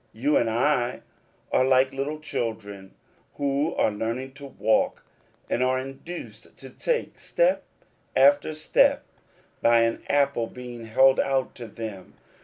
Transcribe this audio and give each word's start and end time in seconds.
You 0.13 0.35
and 0.35 0.49
I 0.49 1.01
are 1.51 1.63
like 1.63 1.93
little 1.93 2.17
children 2.19 2.95
who 3.35 3.75
are 3.75 3.91
learning 3.91 4.33
to 4.33 4.47
walk, 4.47 5.05
and 5.47 5.61
are 5.61 5.77
induced 5.77 6.57
to 6.57 6.71
take 6.71 7.19
step 7.19 7.63
after 8.15 8.55
step 8.55 9.05
by 9.61 9.81
an 9.81 10.01
apple 10.09 10.47
being 10.47 10.85
held 10.85 11.19
out 11.19 11.53
to 11.53 11.67
them. 11.67 12.15